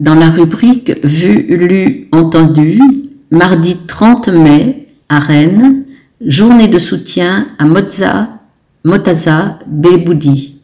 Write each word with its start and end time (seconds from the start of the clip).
dans 0.00 0.14
la 0.14 0.30
rubrique 0.30 0.92
Vu, 1.04 1.42
lu, 1.48 2.08
entendu, 2.12 2.80
mardi 3.30 3.76
30 3.86 4.28
mai 4.28 4.88
à 5.08 5.18
Rennes, 5.18 5.84
journée 6.24 6.68
de 6.68 6.78
soutien 6.78 7.48
à 7.58 7.64
Motaza 8.84 9.58
Beboudi. 9.66 10.56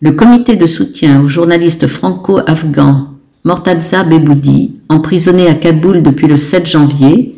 Le 0.00 0.12
comité 0.12 0.56
de 0.56 0.66
soutien 0.66 1.22
au 1.22 1.28
journaliste 1.28 1.86
franco-afghan 1.86 3.08
Mortaza 3.44 4.04
Beboudi, 4.04 4.80
emprisonné 4.88 5.48
à 5.48 5.54
Kaboul 5.54 6.02
depuis 6.02 6.26
le 6.26 6.36
7 6.36 6.66
janvier, 6.66 7.36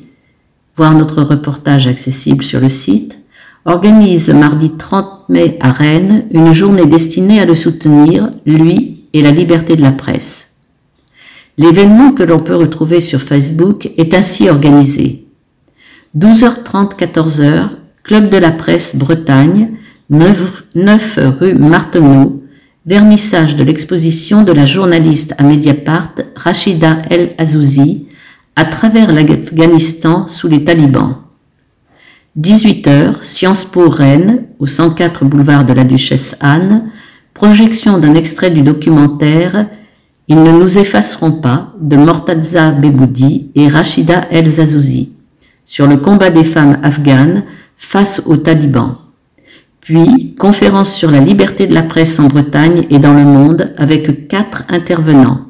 voir 0.76 0.94
notre 0.94 1.22
reportage 1.22 1.86
accessible 1.86 2.44
sur 2.44 2.60
le 2.60 2.68
site, 2.68 3.18
organise 3.64 4.30
mardi 4.30 4.70
30 4.70 5.28
mai 5.28 5.58
à 5.60 5.72
Rennes 5.72 6.26
une 6.30 6.52
journée 6.52 6.86
destinée 6.86 7.40
à 7.40 7.44
le 7.44 7.54
soutenir, 7.54 8.30
lui 8.46 9.04
et 9.12 9.22
la 9.22 9.32
liberté 9.32 9.74
de 9.74 9.82
la 9.82 9.92
presse. 9.92 10.55
L'événement 11.58 12.12
que 12.12 12.22
l'on 12.22 12.40
peut 12.40 12.56
retrouver 12.56 13.00
sur 13.00 13.20
Facebook 13.20 13.90
est 13.96 14.12
ainsi 14.14 14.50
organisé. 14.50 15.26
12h30, 16.16 16.96
14h, 16.96 17.70
Club 18.02 18.30
de 18.30 18.36
la 18.36 18.50
presse 18.50 18.94
Bretagne, 18.94 19.70
9, 20.10 20.64
9 20.74 21.18
rue 21.40 21.54
Marteneau, 21.54 22.42
vernissage 22.84 23.56
de 23.56 23.64
l'exposition 23.64 24.42
de 24.42 24.52
la 24.52 24.66
journaliste 24.66 25.34
à 25.38 25.42
Mediapart 25.42 26.12
Rachida 26.36 26.98
El 27.10 27.34
Azouzi 27.38 28.06
à 28.54 28.64
travers 28.64 29.12
l'Afghanistan 29.12 30.26
sous 30.26 30.48
les 30.48 30.62
talibans. 30.62 31.16
18h, 32.38 33.22
Sciences 33.22 33.64
Po 33.64 33.88
Rennes, 33.88 34.44
au 34.58 34.66
104 34.66 35.24
boulevard 35.24 35.64
de 35.64 35.72
la 35.72 35.84
Duchesse 35.84 36.36
Anne, 36.40 36.90
projection 37.34 37.98
d'un 37.98 38.14
extrait 38.14 38.50
du 38.50 38.62
documentaire 38.62 39.66
Ils 40.28 40.42
ne 40.42 40.50
nous 40.50 40.78
effaceront 40.78 41.32
pas 41.32 41.72
de 41.80 41.96
Mortaza 41.96 42.72
Beboudi 42.72 43.50
et 43.54 43.68
Rachida 43.68 44.22
El 44.30 44.48
Azouzi 44.60 45.12
sur 45.64 45.86
le 45.86 45.96
combat 45.96 46.30
des 46.30 46.44
femmes 46.44 46.78
afghanes 46.82 47.44
face 47.76 48.22
aux 48.26 48.36
talibans. 48.36 48.96
Puis, 49.80 50.34
conférence 50.36 50.92
sur 50.92 51.10
la 51.12 51.20
liberté 51.20 51.68
de 51.68 51.74
la 51.74 51.84
presse 51.84 52.18
en 52.18 52.26
Bretagne 52.26 52.86
et 52.90 52.98
dans 52.98 53.14
le 53.14 53.24
monde 53.24 53.72
avec 53.76 54.26
quatre 54.26 54.64
intervenants. 54.68 55.42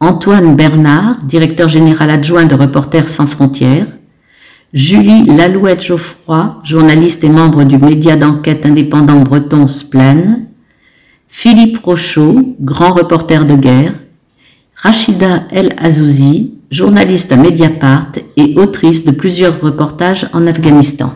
Antoine 0.00 0.56
Bernard, 0.56 1.22
directeur 1.24 1.68
général 1.68 2.08
adjoint 2.08 2.46
de 2.46 2.54
Reporters 2.54 3.10
sans 3.10 3.26
frontières, 3.26 3.86
Julie 4.72 5.24
Lalouette-Geoffroy, 5.24 6.60
journaliste 6.64 7.24
et 7.24 7.28
membre 7.28 7.64
du 7.64 7.76
média 7.76 8.16
d'enquête 8.16 8.64
indépendant 8.64 9.20
breton 9.20 9.66
Splen, 9.66 10.46
Philippe 11.32 11.78
Rochaud, 11.84 12.56
grand 12.60 12.92
reporter 12.92 13.46
de 13.46 13.54
guerre, 13.54 13.94
Rachida 14.74 15.44
El 15.50 15.72
Azouzi, 15.78 16.54
journaliste 16.70 17.32
à 17.32 17.36
Mediapart 17.36 18.12
et 18.36 18.58
autrice 18.58 19.04
de 19.04 19.12
plusieurs 19.12 19.58
reportages 19.60 20.28
en 20.32 20.46
Afghanistan. 20.46 21.14